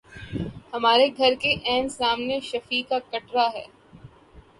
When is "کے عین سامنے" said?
1.41-2.39